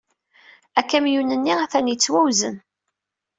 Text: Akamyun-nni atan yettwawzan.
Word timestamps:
Akamyun-nni 0.79 1.53
atan 1.63 1.87
yettwawzan. 1.91 2.55